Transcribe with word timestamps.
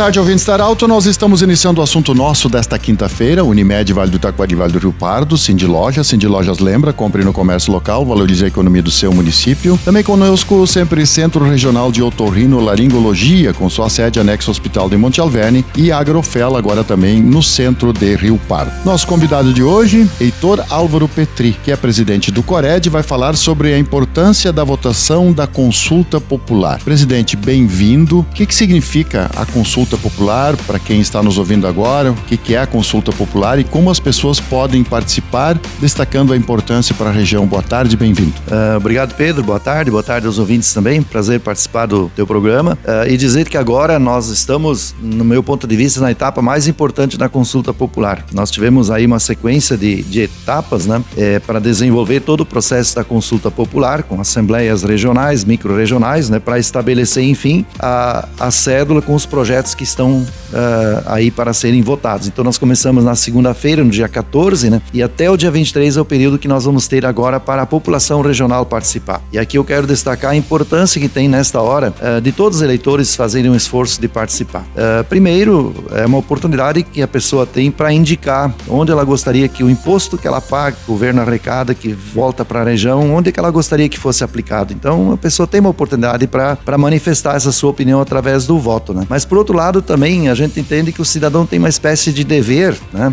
Tarde, 0.00 0.18
ouvintes 0.18 0.46
da 0.46 0.62
Alto. 0.62 0.88
Nós 0.88 1.04
estamos 1.04 1.42
iniciando 1.42 1.78
o 1.78 1.84
assunto 1.84 2.14
nosso 2.14 2.48
desta 2.48 2.78
quinta-feira. 2.78 3.44
Unimed, 3.44 3.92
Vale 3.92 4.10
do 4.10 4.18
Taquari, 4.18 4.54
Vale 4.54 4.72
do 4.72 4.78
Rio 4.78 4.94
Pardo, 4.94 5.36
Cindy 5.36 5.66
Lojas. 5.66 6.06
Cindy 6.06 6.26
Lojas 6.26 6.58
lembra, 6.58 6.90
compre 6.90 7.22
no 7.22 7.34
comércio 7.34 7.70
local, 7.70 8.06
valorize 8.06 8.42
a 8.42 8.48
economia 8.48 8.82
do 8.82 8.90
seu 8.90 9.12
município. 9.12 9.78
Também 9.84 10.02
conosco, 10.02 10.66
sempre 10.66 11.04
Centro 11.04 11.44
Regional 11.44 11.92
de 11.92 12.02
Otorrino 12.02 12.60
Laringologia, 12.60 13.52
com 13.52 13.68
sua 13.68 13.90
sede 13.90 14.18
anexo 14.18 14.50
Hospital 14.50 14.88
de 14.88 14.96
Monte 14.96 15.20
Alverne 15.20 15.66
e 15.76 15.92
Agrofela, 15.92 16.58
agora 16.58 16.82
também 16.82 17.20
no 17.20 17.42
centro 17.42 17.92
de 17.92 18.16
Rio 18.16 18.40
Pardo. 18.48 18.72
Nosso 18.86 19.06
convidado 19.06 19.52
de 19.52 19.62
hoje, 19.62 20.08
Heitor 20.18 20.64
Álvaro 20.70 21.08
Petri, 21.08 21.54
que 21.62 21.70
é 21.70 21.76
presidente 21.76 22.30
do 22.30 22.42
Cored, 22.42 22.88
vai 22.88 23.02
falar 23.02 23.36
sobre 23.36 23.74
a 23.74 23.78
importância 23.78 24.50
da 24.50 24.64
votação 24.64 25.30
da 25.30 25.46
consulta 25.46 26.18
popular. 26.18 26.80
Presidente, 26.82 27.36
bem-vindo. 27.36 28.20
O 28.20 28.24
que, 28.24 28.46
que 28.46 28.54
significa 28.54 29.30
a 29.36 29.44
consulta 29.44 29.89
consulta 29.90 29.98
popular, 29.98 30.56
para 30.66 30.78
quem 30.78 31.00
está 31.00 31.22
nos 31.22 31.38
ouvindo 31.38 31.66
agora, 31.66 32.12
o 32.12 32.14
que, 32.14 32.54
é 32.54 32.58
a 32.58 32.66
consulta 32.66 33.10
popular 33.12 33.58
e 33.58 33.64
como 33.64 33.90
as 33.90 33.98
pessoas 33.98 34.38
podem 34.38 34.84
participar, 34.84 35.58
destacando 35.80 36.32
a 36.32 36.36
importância 36.36 36.94
para 36.94 37.10
a 37.10 37.12
região. 37.12 37.46
Boa 37.46 37.62
tarde, 37.62 37.96
bem-vindo. 37.96 38.32
Uh, 38.46 38.76
obrigado, 38.76 39.14
Pedro. 39.14 39.42
Boa 39.42 39.58
tarde. 39.58 39.90
Boa 39.90 40.02
tarde 40.02 40.26
aos 40.26 40.38
ouvintes 40.38 40.72
também. 40.72 41.02
Prazer 41.02 41.40
participar 41.40 41.86
do 41.86 42.10
teu 42.14 42.26
programa. 42.26 42.78
Uh, 42.84 43.08
e 43.08 43.16
dizer 43.16 43.48
que 43.48 43.56
agora 43.56 43.98
nós 43.98 44.28
estamos, 44.28 44.94
no 45.00 45.24
meu 45.24 45.42
ponto 45.42 45.66
de 45.66 45.76
vista, 45.76 46.00
na 46.00 46.10
etapa 46.10 46.42
mais 46.42 46.68
importante 46.68 47.16
da 47.16 47.28
consulta 47.28 47.72
popular. 47.72 48.24
Nós 48.32 48.50
tivemos 48.50 48.90
aí 48.90 49.06
uma 49.06 49.18
sequência 49.18 49.76
de, 49.76 50.02
de 50.02 50.20
etapas 50.22 50.86
né, 50.86 51.02
é, 51.16 51.38
para 51.38 51.58
desenvolver 51.58 52.20
todo 52.20 52.42
o 52.42 52.46
processo 52.46 52.94
da 52.94 53.04
consulta 53.04 53.50
popular, 53.50 54.02
com 54.02 54.20
assembleias 54.20 54.82
regionais, 54.82 55.44
micro-regionais, 55.44 56.28
né, 56.28 56.38
para 56.38 56.58
estabelecer, 56.58 57.24
enfim, 57.24 57.64
a, 57.78 58.28
a 58.38 58.50
cédula 58.50 59.00
com 59.00 59.14
os 59.14 59.26
projetos 59.26 59.74
que 59.80 59.84
estão 59.84 60.26
uh, 60.52 61.02
aí 61.06 61.30
para 61.30 61.52
serem 61.52 61.82
votados. 61.82 62.26
Então 62.26 62.44
nós 62.44 62.58
começamos 62.58 63.04
na 63.04 63.14
segunda-feira, 63.14 63.82
no 63.82 63.90
dia 63.90 64.08
14, 64.08 64.70
né? 64.70 64.82
E 64.92 65.02
até 65.02 65.30
o 65.30 65.36
dia 65.36 65.50
23 65.50 65.96
é 65.96 66.00
o 66.00 66.04
período 66.04 66.38
que 66.38 66.48
nós 66.48 66.64
vamos 66.64 66.86
ter 66.86 67.06
agora 67.06 67.40
para 67.40 67.62
a 67.62 67.66
população 67.66 68.20
regional 68.20 68.64
participar. 68.66 69.22
E 69.32 69.38
aqui 69.38 69.58
eu 69.58 69.64
quero 69.64 69.86
destacar 69.86 70.32
a 70.32 70.36
importância 70.36 71.00
que 71.00 71.08
tem 71.08 71.28
nesta 71.28 71.60
hora 71.60 71.94
uh, 72.00 72.20
de 72.20 72.32
todos 72.32 72.58
os 72.58 72.62
eleitores 72.62 73.14
fazerem 73.14 73.50
um 73.50 73.54
esforço 73.54 74.00
de 74.00 74.08
participar. 74.08 74.60
Uh, 74.60 75.04
primeiro, 75.04 75.74
é 75.92 76.06
uma 76.06 76.18
oportunidade 76.18 76.82
que 76.82 77.02
a 77.02 77.08
pessoa 77.08 77.46
tem 77.46 77.70
para 77.70 77.92
indicar 77.92 78.54
onde 78.68 78.92
ela 78.92 79.04
gostaria 79.04 79.48
que 79.48 79.62
o 79.62 79.70
imposto 79.70 80.18
que 80.18 80.26
ela 80.26 80.40
paga, 80.40 80.76
o 80.86 80.92
governo 80.92 81.20
arrecada, 81.20 81.74
que 81.74 81.92
volta 81.92 82.44
para 82.44 82.60
a 82.60 82.64
região, 82.64 83.12
onde 83.14 83.32
que 83.32 83.38
ela 83.38 83.50
gostaria 83.50 83.88
que 83.88 83.98
fosse 83.98 84.24
aplicado. 84.24 84.72
Então 84.72 85.12
a 85.12 85.16
pessoa 85.16 85.46
tem 85.46 85.60
uma 85.60 85.70
oportunidade 85.70 86.26
para 86.26 86.78
manifestar 86.78 87.36
essa 87.36 87.52
sua 87.52 87.70
opinião 87.70 88.00
através 88.00 88.46
do 88.46 88.58
voto, 88.58 88.92
né? 88.92 89.06
Mas 89.08 89.24
por 89.24 89.38
outro 89.38 89.56
lado, 89.56 89.82
também 89.82 90.28
a 90.28 90.34
gente 90.40 90.58
entende 90.58 90.92
que 90.92 91.00
o 91.00 91.04
cidadão 91.04 91.46
tem 91.46 91.58
uma 91.58 91.68
espécie 91.68 92.12
de 92.12 92.24
dever, 92.24 92.76
né? 92.92 93.10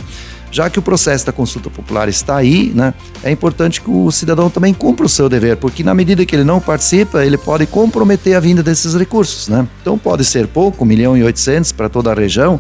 Já 0.50 0.70
que 0.70 0.80
o 0.80 0.82
processo 0.82 1.26
da 1.26 1.32
consulta 1.32 1.70
popular 1.70 2.08
está 2.08 2.38
aí, 2.38 2.72
né, 2.74 2.94
é 3.22 3.30
importante 3.30 3.82
que 3.82 3.90
o 3.90 4.10
cidadão 4.12 4.50
também 4.50 4.74
cumpra 4.74 5.06
o 5.06 5.10
seu 5.10 5.28
dever, 5.28 5.58
porque 5.58 5.84
na 5.84 5.94
medida 5.94 6.26
que 6.26 6.36
ele 6.36 6.46
não 6.46 6.60
participa, 6.60 7.26
ele 7.26 7.38
pode 7.38 7.66
comprometer 7.66 8.36
a 8.36 8.40
vinda 8.40 8.64
desses 8.64 8.96
recursos. 8.96 9.50
Né? 9.50 9.68
Então 9.82 9.98
pode 9.98 10.24
ser 10.24 10.48
pouco, 10.48 10.86
1 10.86 10.88
milhão 10.88 11.18
e 11.18 11.24
800 11.24 11.74
para 11.74 11.90
toda 11.90 12.12
a 12.12 12.16
região, 12.16 12.60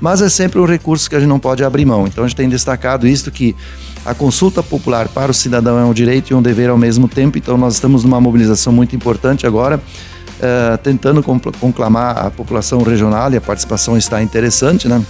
mas 0.00 0.20
é 0.20 0.28
sempre 0.28 0.60
um 0.60 0.64
recurso 0.64 1.08
que 1.08 1.14
a 1.14 1.20
gente 1.20 1.28
não 1.28 1.38
pode 1.38 1.62
abrir 1.62 1.84
mão. 1.84 2.06
Então 2.08 2.24
a 2.24 2.26
gente 2.26 2.36
tem 2.36 2.48
destacado 2.48 3.06
isso 3.06 3.30
que 3.30 3.54
a 4.04 4.14
consulta 4.14 4.62
popular 4.62 5.06
para 5.08 5.30
o 5.30 5.34
cidadão 5.34 5.78
é 5.78 5.84
um 5.84 5.92
direito 5.92 6.30
e 6.30 6.34
um 6.34 6.42
dever 6.42 6.70
ao 6.70 6.78
mesmo 6.78 7.06
tempo, 7.06 7.38
então 7.38 7.56
nós 7.56 7.74
estamos 7.74 8.02
numa 8.02 8.20
mobilização 8.20 8.72
muito 8.72 8.96
importante 8.96 9.46
agora 9.46 9.80
tentando 10.82 11.22
conclamar 11.22 12.26
a 12.26 12.30
população 12.30 12.82
regional 12.82 13.32
e 13.32 13.36
a 13.36 13.40
participação 13.40 13.96
está 13.96 14.22
interessante, 14.22 14.88
né? 14.88 15.02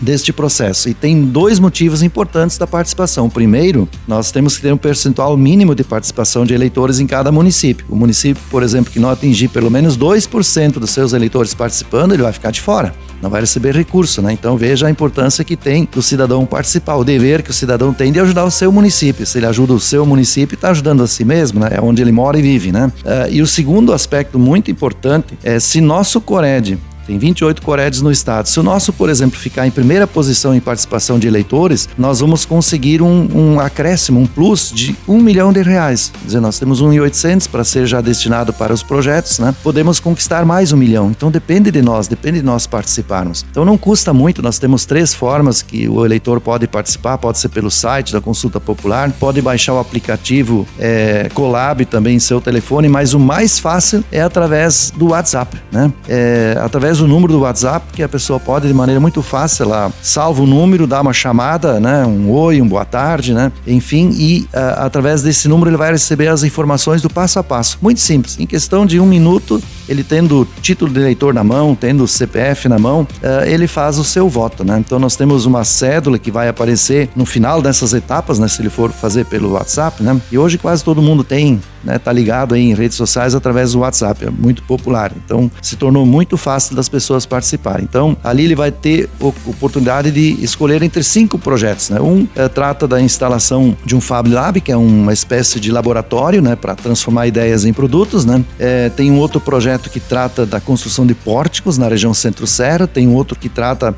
Deste 0.00 0.32
processo. 0.32 0.88
E 0.88 0.94
tem 0.94 1.24
dois 1.24 1.58
motivos 1.58 2.02
importantes 2.02 2.58
da 2.58 2.66
participação. 2.66 3.28
Primeiro, 3.28 3.88
nós 4.06 4.30
temos 4.30 4.56
que 4.56 4.62
ter 4.62 4.72
um 4.72 4.76
percentual 4.76 5.36
mínimo 5.36 5.74
de 5.74 5.84
participação 5.84 6.44
de 6.44 6.54
eleitores 6.54 7.00
em 7.00 7.06
cada 7.06 7.32
município. 7.32 7.86
O 7.88 7.96
município, 7.96 8.42
por 8.50 8.62
exemplo, 8.62 8.92
que 8.92 8.98
não 8.98 9.10
atingir 9.10 9.48
pelo 9.48 9.70
menos 9.70 9.96
2% 9.96 10.74
dos 10.74 10.90
seus 10.90 11.12
eleitores 11.12 11.54
participando, 11.54 12.12
ele 12.12 12.22
vai 12.22 12.32
ficar 12.32 12.50
de 12.50 12.60
fora 12.60 12.94
não 13.20 13.30
vai 13.30 13.40
receber 13.40 13.74
recurso, 13.74 14.20
né? 14.20 14.32
Então 14.32 14.56
veja 14.56 14.86
a 14.86 14.90
importância 14.90 15.44
que 15.44 15.56
tem 15.56 15.88
do 15.90 16.02
cidadão 16.02 16.44
participar, 16.44 16.96
o 16.96 17.04
dever 17.04 17.42
que 17.42 17.50
o 17.50 17.54
cidadão 17.54 17.92
tem 17.92 18.12
de 18.12 18.20
ajudar 18.20 18.44
o 18.44 18.50
seu 18.50 18.70
município. 18.70 19.26
Se 19.26 19.38
ele 19.38 19.46
ajuda 19.46 19.72
o 19.72 19.80
seu 19.80 20.04
município, 20.04 20.54
está 20.54 20.70
ajudando 20.70 21.02
a 21.02 21.06
si 21.06 21.24
mesmo, 21.24 21.60
né? 21.60 21.70
É 21.72 21.80
onde 21.80 22.02
ele 22.02 22.12
mora 22.12 22.38
e 22.38 22.42
vive, 22.42 22.72
né? 22.72 22.92
Uh, 23.04 23.32
e 23.32 23.42
o 23.42 23.46
segundo 23.46 23.92
aspecto 23.92 24.38
muito 24.38 24.70
importante 24.70 25.38
é 25.42 25.58
se 25.58 25.80
nosso 25.80 26.20
Cored 26.20 26.78
tem 27.06 27.18
28 27.18 27.62
Coredes 27.62 28.02
no 28.02 28.10
estado. 28.10 28.48
Se 28.48 28.58
o 28.58 28.62
nosso, 28.62 28.92
por 28.92 29.08
exemplo, 29.08 29.38
ficar 29.38 29.66
em 29.66 29.70
primeira 29.70 30.06
posição 30.06 30.54
em 30.54 30.60
participação 30.60 31.18
de 31.18 31.26
eleitores, 31.26 31.88
nós 31.96 32.20
vamos 32.20 32.44
conseguir 32.44 33.00
um, 33.02 33.28
um 33.34 33.60
acréscimo, 33.60 34.20
um 34.20 34.26
plus 34.26 34.72
de 34.74 34.96
um 35.06 35.20
milhão 35.20 35.52
de 35.52 35.62
reais. 35.62 36.10
Quer 36.20 36.26
dizer, 36.26 36.40
nós 36.40 36.58
temos 36.58 36.82
1.800 36.82 37.48
para 37.48 37.64
ser 37.64 37.86
já 37.86 38.00
destinado 38.00 38.52
para 38.52 38.72
os 38.72 38.82
projetos, 38.82 39.38
né? 39.38 39.54
Podemos 39.62 40.00
conquistar 40.00 40.44
mais 40.44 40.72
um 40.72 40.76
milhão. 40.76 41.10
Então 41.10 41.30
depende 41.30 41.70
de 41.70 41.82
nós, 41.82 42.08
depende 42.08 42.40
de 42.40 42.44
nós 42.44 42.66
participarmos. 42.66 43.44
Então 43.50 43.64
não 43.64 43.78
custa 43.78 44.12
muito, 44.12 44.42
nós 44.42 44.58
temos 44.58 44.84
três 44.84 45.14
formas 45.14 45.62
que 45.62 45.88
o 45.88 46.04
eleitor 46.04 46.40
pode 46.40 46.66
participar, 46.66 47.18
pode 47.18 47.38
ser 47.38 47.48
pelo 47.48 47.70
site 47.70 48.12
da 48.12 48.20
consulta 48.20 48.60
popular, 48.60 49.10
pode 49.12 49.40
baixar 49.40 49.74
o 49.74 49.78
aplicativo 49.78 50.66
é, 50.78 51.28
Colab 51.34 51.84
também 51.86 52.16
em 52.16 52.20
seu 52.20 52.40
telefone, 52.40 52.88
mas 52.88 53.14
o 53.14 53.20
mais 53.20 53.58
fácil 53.58 54.04
é 54.10 54.20
através 54.20 54.92
do 54.96 55.08
WhatsApp, 55.08 55.56
né? 55.70 55.92
É, 56.08 56.58
através 56.60 56.95
do 56.98 57.08
número 57.08 57.32
do 57.32 57.40
WhatsApp, 57.40 57.86
que 57.92 58.02
a 58.02 58.08
pessoa 58.08 58.38
pode, 58.38 58.68
de 58.68 58.74
maneira 58.74 59.00
muito 59.00 59.22
fácil, 59.22 59.68
lá, 59.68 59.90
salva 60.02 60.42
o 60.42 60.46
número, 60.46 60.86
dá 60.86 61.00
uma 61.00 61.12
chamada, 61.12 61.80
né? 61.80 62.04
Um 62.06 62.30
oi, 62.30 62.60
um 62.60 62.68
boa 62.68 62.84
tarde, 62.84 63.32
né? 63.32 63.52
Enfim, 63.66 64.10
e 64.12 64.48
uh, 64.52 64.84
através 64.84 65.22
desse 65.22 65.48
número 65.48 65.70
ele 65.70 65.76
vai 65.76 65.92
receber 65.92 66.28
as 66.28 66.42
informações 66.42 67.02
do 67.02 67.10
passo 67.10 67.38
a 67.38 67.44
passo. 67.44 67.78
Muito 67.80 68.00
simples. 68.00 68.38
Em 68.38 68.46
questão 68.46 68.86
de 68.86 69.00
um 69.00 69.06
minuto, 69.06 69.62
ele 69.88 70.02
tendo 70.02 70.42
o 70.42 70.48
título 70.60 70.92
de 70.92 71.00
eleitor 71.00 71.32
na 71.32 71.44
mão, 71.44 71.74
tendo 71.74 72.04
o 72.04 72.08
CPF 72.08 72.68
na 72.68 72.78
mão, 72.78 73.02
uh, 73.02 73.44
ele 73.46 73.66
faz 73.66 73.98
o 73.98 74.04
seu 74.04 74.28
voto, 74.28 74.64
né? 74.64 74.78
Então 74.78 74.98
nós 74.98 75.16
temos 75.16 75.46
uma 75.46 75.64
cédula 75.64 76.18
que 76.18 76.30
vai 76.30 76.48
aparecer 76.48 77.08
no 77.14 77.26
final 77.26 77.60
dessas 77.62 77.92
etapas, 77.92 78.38
né? 78.38 78.48
Se 78.48 78.62
ele 78.62 78.70
for 78.70 78.90
fazer 78.90 79.26
pelo 79.26 79.52
WhatsApp, 79.52 80.02
né? 80.02 80.20
E 80.30 80.38
hoje 80.38 80.58
quase 80.58 80.82
todo 80.84 81.02
mundo 81.02 81.24
tem 81.24 81.60
né, 81.86 81.98
tá 81.98 82.12
ligado 82.12 82.56
em 82.56 82.74
redes 82.74 82.96
sociais 82.96 83.34
através 83.34 83.72
do 83.72 83.78
WhatsApp, 83.78 84.26
é 84.26 84.30
muito 84.30 84.62
popular. 84.64 85.12
Então, 85.24 85.48
se 85.62 85.76
tornou 85.76 86.04
muito 86.04 86.36
fácil 86.36 86.74
das 86.74 86.88
pessoas 86.88 87.24
participarem. 87.24 87.84
Então, 87.88 88.16
ali 88.24 88.44
ele 88.44 88.56
vai 88.56 88.72
ter 88.72 89.08
oportunidade 89.20 90.10
de 90.10 90.44
escolher 90.44 90.82
entre 90.82 91.04
cinco 91.04 91.38
projetos. 91.38 91.90
Né? 91.90 92.00
Um 92.00 92.26
é, 92.34 92.48
trata 92.48 92.88
da 92.88 93.00
instalação 93.00 93.76
de 93.84 93.94
um 93.94 94.00
Fab 94.00 94.28
Lab, 94.28 94.60
que 94.60 94.72
é 94.72 94.76
uma 94.76 95.12
espécie 95.12 95.60
de 95.60 95.70
laboratório, 95.70 96.42
né, 96.42 96.56
para 96.56 96.74
transformar 96.74 97.28
ideias 97.28 97.64
em 97.64 97.72
produtos. 97.72 98.24
Né? 98.24 98.44
É, 98.58 98.88
tem 98.90 99.10
um 99.12 99.18
outro 99.18 99.40
projeto 99.40 99.88
que 99.88 100.00
trata 100.00 100.44
da 100.44 100.60
construção 100.60 101.06
de 101.06 101.14
pórticos 101.14 101.78
na 101.78 101.86
região 101.86 102.12
Centro-Serra. 102.12 102.88
Tem 102.88 103.06
um 103.06 103.14
outro 103.14 103.38
que 103.38 103.48
trata 103.48 103.94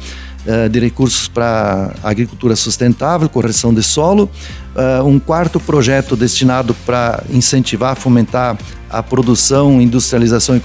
é, 0.47 0.69
de 0.69 0.79
recursos 0.79 1.29
para 1.29 1.95
agricultura 2.03 2.55
sustentável, 2.55 3.29
correção 3.29 3.73
de 3.73 3.83
solo. 3.83 4.31
Uh, 4.75 5.05
um 5.05 5.19
quarto 5.19 5.59
projeto 5.59 6.17
destinado 6.17 6.75
para 6.87 7.25
incentivar, 7.31 7.97
fomentar 7.97 8.57
a 8.91 9.03
produção, 9.03 9.81
industrialização 9.81 10.57
e 10.57 10.63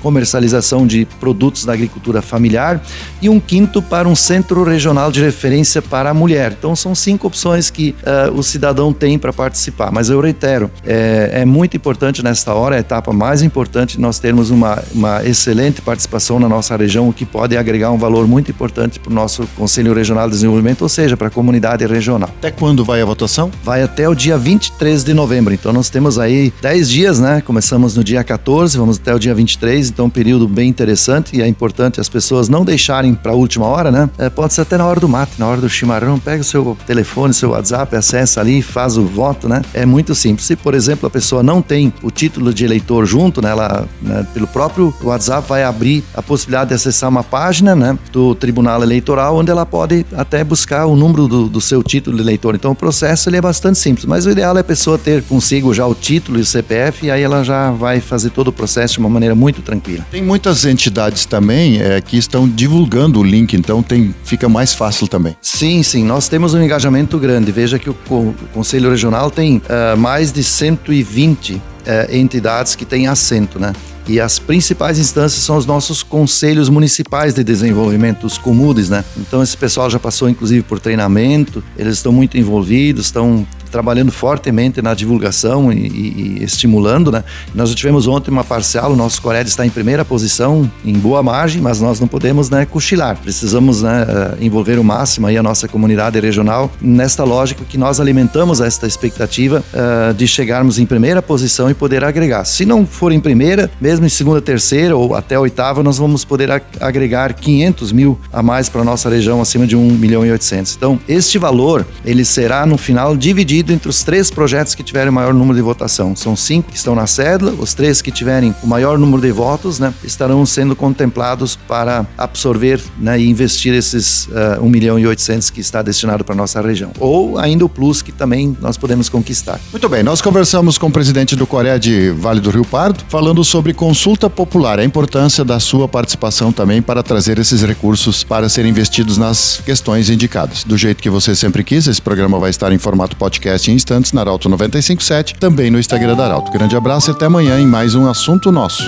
comercialização 0.00 0.86
de 0.86 1.06
produtos 1.18 1.64
da 1.64 1.72
agricultura 1.72 2.22
familiar 2.22 2.82
e 3.20 3.28
um 3.28 3.38
quinto 3.38 3.82
para 3.82 4.08
um 4.08 4.16
centro 4.16 4.64
regional 4.64 5.12
de 5.12 5.20
referência 5.20 5.82
para 5.82 6.10
a 6.10 6.14
mulher. 6.14 6.54
Então 6.58 6.74
são 6.74 6.94
cinco 6.94 7.26
opções 7.26 7.70
que 7.70 7.94
uh, 8.02 8.32
o 8.34 8.42
cidadão 8.42 8.92
tem 8.92 9.18
para 9.18 9.32
participar. 9.32 9.90
Mas 9.92 10.08
eu 10.08 10.20
reitero, 10.20 10.70
é, 10.86 11.30
é, 11.34 11.44
muito 11.44 11.76
importante 11.76 12.22
nesta 12.22 12.54
hora, 12.54 12.76
a 12.76 12.78
etapa 12.78 13.12
mais 13.12 13.42
importante, 13.42 14.00
nós 14.00 14.18
termos 14.18 14.50
uma, 14.50 14.82
uma 14.92 15.24
excelente 15.24 15.82
participação 15.82 16.38
na 16.38 16.48
nossa 16.48 16.76
região, 16.76 17.08
o 17.08 17.12
que 17.12 17.26
pode 17.26 17.56
agregar 17.56 17.90
um 17.90 17.98
valor 17.98 18.26
muito 18.26 18.50
importante 18.50 18.98
para 18.98 19.10
o 19.10 19.14
nosso 19.14 19.46
Conselho 19.56 19.92
Regional 19.92 20.26
de 20.26 20.34
Desenvolvimento, 20.34 20.82
ou 20.82 20.88
seja, 20.88 21.16
para 21.16 21.28
a 21.28 21.30
comunidade 21.30 21.86
regional. 21.86 22.30
Até 22.38 22.50
quando 22.50 22.84
vai 22.84 23.02
a 23.02 23.04
votação? 23.04 23.29
Votação? 23.30 23.50
Vai 23.62 23.82
até 23.82 24.08
o 24.08 24.14
dia 24.14 24.36
23 24.36 25.04
de 25.04 25.14
novembro. 25.14 25.54
Então 25.54 25.72
nós 25.72 25.88
temos 25.88 26.18
aí 26.18 26.52
10 26.60 26.90
dias, 26.90 27.20
né? 27.20 27.40
Começamos 27.40 27.96
no 27.96 28.02
dia 28.02 28.24
14, 28.24 28.76
vamos 28.76 28.98
até 28.98 29.14
o 29.14 29.18
dia 29.18 29.34
23, 29.34 29.88
então 29.88 30.06
um 30.06 30.10
período 30.10 30.48
bem 30.48 30.68
interessante 30.68 31.36
e 31.36 31.40
é 31.40 31.46
importante 31.46 32.00
as 32.00 32.08
pessoas 32.08 32.48
não 32.48 32.64
deixarem 32.64 33.14
para 33.14 33.32
a 33.32 33.34
última 33.34 33.66
hora, 33.66 33.90
né? 33.90 34.10
É, 34.18 34.28
pode 34.28 34.52
ser 34.52 34.62
até 34.62 34.76
na 34.76 34.84
hora 34.84 34.98
do 34.98 35.08
mate, 35.08 35.32
na 35.38 35.46
hora 35.46 35.60
do 35.60 35.68
chimarrão, 35.68 36.18
pega 36.18 36.40
o 36.40 36.44
seu 36.44 36.76
telefone, 36.86 37.32
seu 37.32 37.50
WhatsApp, 37.50 37.94
acessa 37.94 38.40
ali, 38.40 38.60
faz 38.62 38.96
o 38.96 39.04
voto, 39.04 39.48
né? 39.48 39.62
É 39.72 39.86
muito 39.86 40.14
simples. 40.14 40.46
Se, 40.46 40.56
por 40.56 40.74
exemplo, 40.74 41.06
a 41.06 41.10
pessoa 41.10 41.42
não 41.42 41.62
tem 41.62 41.92
o 42.02 42.10
título 42.10 42.52
de 42.52 42.64
eleitor 42.64 43.06
junto, 43.06 43.40
né? 43.40 43.50
Ela, 43.50 43.88
né, 44.02 44.26
pelo 44.34 44.46
próprio 44.46 44.92
WhatsApp 45.02 45.48
vai 45.48 45.62
abrir 45.62 46.02
a 46.14 46.22
possibilidade 46.22 46.68
de 46.68 46.74
acessar 46.74 47.08
uma 47.08 47.22
página, 47.22 47.76
né? 47.76 47.96
Do 48.12 48.34
Tribunal 48.34 48.82
Eleitoral, 48.82 49.36
onde 49.36 49.50
ela 49.50 49.64
pode 49.64 50.04
até 50.16 50.42
buscar 50.42 50.86
o 50.86 50.96
número 50.96 51.28
do, 51.28 51.48
do 51.48 51.60
seu 51.60 51.82
título 51.82 52.16
de 52.16 52.22
eleitor. 52.22 52.54
Então 52.54 52.72
o 52.72 52.74
processo 52.74 53.19
ele 53.28 53.36
é 53.36 53.40
bastante 53.40 53.78
simples, 53.78 54.04
mas 54.04 54.26
o 54.26 54.30
ideal 54.30 54.56
é 54.56 54.60
a 54.60 54.64
pessoa 54.64 54.98
ter 54.98 55.22
consigo 55.22 55.72
já 55.74 55.86
o 55.86 55.94
título 55.94 56.38
e 56.38 56.42
o 56.42 56.46
CPF 56.46 57.06
e 57.06 57.10
aí 57.10 57.22
ela 57.22 57.42
já 57.42 57.70
vai 57.70 58.00
fazer 58.00 58.30
todo 58.30 58.48
o 58.48 58.52
processo 58.52 58.94
de 58.94 59.00
uma 59.00 59.08
maneira 59.08 59.34
muito 59.34 59.62
tranquila. 59.62 60.06
Tem 60.10 60.22
muitas 60.22 60.64
entidades 60.64 61.24
também 61.24 61.80
é, 61.80 62.00
que 62.00 62.16
estão 62.16 62.48
divulgando 62.48 63.20
o 63.20 63.24
link, 63.24 63.54
então 63.54 63.82
tem, 63.82 64.14
fica 64.24 64.48
mais 64.48 64.74
fácil 64.74 65.08
também. 65.08 65.36
Sim, 65.40 65.82
sim, 65.82 66.04
nós 66.04 66.28
temos 66.28 66.54
um 66.54 66.62
engajamento 66.62 67.18
grande. 67.18 67.52
Veja 67.52 67.78
que 67.78 67.90
o, 67.90 67.96
o 68.10 68.34
Conselho 68.52 68.90
Regional 68.90 69.30
tem 69.30 69.58
uh, 69.58 69.96
mais 69.96 70.32
de 70.32 70.42
120 70.42 71.54
uh, 71.54 71.62
entidades 72.10 72.74
que 72.74 72.84
têm 72.84 73.06
assento, 73.06 73.58
né? 73.58 73.72
E 74.10 74.18
as 74.18 74.40
principais 74.40 74.98
instâncias 74.98 75.44
são 75.44 75.56
os 75.56 75.64
nossos 75.64 76.02
conselhos 76.02 76.68
municipais 76.68 77.32
de 77.32 77.44
desenvolvimento, 77.44 78.26
os 78.26 78.38
COMUDES, 78.38 78.90
né? 78.90 79.04
Então 79.16 79.40
esse 79.40 79.56
pessoal 79.56 79.88
já 79.88 80.00
passou 80.00 80.28
inclusive 80.28 80.62
por 80.62 80.80
treinamento, 80.80 81.62
eles 81.78 81.98
estão 81.98 82.10
muito 82.10 82.36
envolvidos, 82.36 83.04
estão 83.06 83.46
trabalhando 83.70 84.12
fortemente 84.12 84.82
na 84.82 84.94
divulgação 84.94 85.72
e, 85.72 85.76
e, 85.76 86.38
e, 86.40 86.44
estimulando, 86.44 87.10
né? 87.10 87.24
Nós 87.54 87.70
já 87.70 87.74
tivemos 87.74 88.06
ontem 88.06 88.30
uma 88.30 88.44
parcial, 88.44 88.92
o 88.92 88.96
nosso 88.96 89.22
Cored 89.22 89.48
está 89.48 89.64
em 89.64 89.70
primeira 89.70 90.04
posição, 90.04 90.70
em 90.84 90.94
boa 90.94 91.22
margem, 91.22 91.60
mas 91.60 91.80
nós 91.80 92.00
não 92.00 92.08
podemos, 92.08 92.50
né, 92.50 92.66
cochilar. 92.66 93.16
Precisamos, 93.16 93.82
né, 93.82 94.06
eh, 94.08 94.44
envolver 94.44 94.78
o 94.78 94.84
máximo 94.84 95.26
aí 95.26 95.36
a 95.36 95.42
nossa 95.42 95.68
comunidade 95.68 96.18
regional 96.18 96.70
nesta 96.80 97.24
lógica 97.24 97.64
que 97.64 97.78
nós 97.78 98.00
alimentamos 98.00 98.60
esta 98.60 98.86
expectativa 98.86 99.62
uh, 99.72 100.14
de 100.14 100.26
chegarmos 100.26 100.78
em 100.78 100.86
primeira 100.86 101.22
posição 101.22 101.70
e 101.70 101.74
poder 101.74 102.02
agregar. 102.04 102.44
Se 102.44 102.64
não 102.64 102.86
for 102.86 103.12
em 103.12 103.20
primeira, 103.20 103.70
mesmo 103.80 104.06
em 104.06 104.08
segunda, 104.08 104.40
terceira 104.40 104.96
ou 104.96 105.14
até 105.14 105.38
oitava, 105.38 105.82
nós 105.82 105.98
vamos 105.98 106.24
poder 106.24 106.50
agregar 106.80 107.34
500 107.34 107.92
mil 107.92 108.18
a 108.32 108.42
mais 108.42 108.68
para 108.68 108.82
nossa 108.82 109.08
região, 109.08 109.40
acima 109.40 109.66
de 109.66 109.76
1 109.76 109.90
milhão 109.92 110.24
e 110.24 110.30
800. 110.30 110.76
Então, 110.76 110.98
este 111.08 111.38
valor, 111.38 111.86
ele 112.04 112.24
será 112.24 112.66
no 112.66 112.76
final 112.76 113.16
dividido 113.16 113.59
dividido 113.60 113.72
entre 113.72 113.88
os 113.88 114.02
três 114.02 114.30
projetos 114.30 114.74
que 114.74 114.82
tiverem 114.82 115.10
o 115.10 115.12
maior 115.12 115.32
número 115.32 115.56
de 115.56 115.62
votação. 115.62 116.16
São 116.16 116.34
cinco 116.34 116.70
que 116.70 116.76
estão 116.76 116.94
na 116.94 117.06
cédula, 117.06 117.52
os 117.58 117.74
três 117.74 118.02
que 118.02 118.10
tiverem 118.10 118.54
o 118.62 118.66
maior 118.66 118.98
número 118.98 119.22
de 119.22 119.30
votos 119.30 119.78
né, 119.78 119.92
estarão 120.02 120.44
sendo 120.46 120.74
contemplados 120.74 121.56
para 121.56 122.06
absorver 122.16 122.80
né, 122.98 123.18
e 123.20 123.28
investir 123.28 123.74
esses 123.74 124.26
uh, 124.26 124.62
1 124.62 124.68
milhão 124.68 124.98
e 124.98 125.06
800 125.06 125.50
que 125.50 125.60
está 125.60 125.82
destinado 125.82 126.24
para 126.24 126.34
a 126.34 126.36
nossa 126.36 126.60
região. 126.60 126.92
Ou 126.98 127.38
ainda 127.38 127.64
o 127.64 127.68
plus 127.68 128.02
que 128.02 128.12
também 128.12 128.56
nós 128.60 128.76
podemos 128.76 129.08
conquistar. 129.08 129.60
Muito 129.70 129.88
bem, 129.88 130.02
nós 130.02 130.20
conversamos 130.20 130.78
com 130.78 130.86
o 130.86 130.92
presidente 130.92 131.36
do 131.36 131.46
Coreia 131.46 131.78
de 131.78 132.10
Vale 132.10 132.40
do 132.40 132.50
Rio 132.50 132.64
Pardo, 132.64 133.04
falando 133.08 133.44
sobre 133.44 133.74
consulta 133.74 134.28
popular, 134.30 134.78
a 134.78 134.84
importância 134.84 135.44
da 135.44 135.60
sua 135.60 135.86
participação 135.86 136.52
também 136.52 136.80
para 136.82 137.02
trazer 137.02 137.38
esses 137.38 137.62
recursos 137.62 138.24
para 138.24 138.48
serem 138.48 138.70
investidos 138.70 139.18
nas 139.18 139.62
questões 139.64 140.08
indicadas. 140.08 140.64
Do 140.64 140.76
jeito 140.76 141.02
que 141.02 141.10
você 141.10 141.34
sempre 141.34 141.62
quis, 141.62 141.86
esse 141.86 142.00
programa 142.00 142.38
vai 142.38 142.50
estar 142.50 142.72
em 142.72 142.78
formato 142.78 143.16
podcast 143.16 143.49
podcast 143.50 143.70
em 143.70 143.74
instantes 143.74 144.12
na 144.12 144.20
Arauto 144.20 144.48
957, 144.48 145.34
também 145.34 145.70
no 145.70 145.78
Instagram 145.78 146.14
da 146.14 146.26
Arauto. 146.26 146.52
Grande 146.52 146.76
abraço 146.76 147.10
e 147.10 147.12
até 147.12 147.26
amanhã 147.26 147.58
em 147.58 147.66
mais 147.66 147.94
um 147.94 148.08
assunto 148.08 148.52
nosso. 148.52 148.84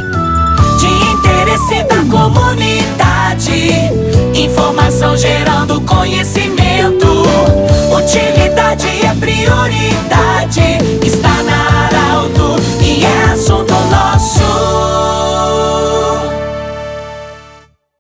De 0.79 0.87
interesse 0.87 1.83
da 1.85 2.05
comunidade, 2.05 3.73
informação 4.35 5.17
gerando 5.17 5.81
conhecimento. 5.81 7.07
Utilidade 7.97 8.87
é 8.87 9.15
prioridade, 9.15 11.02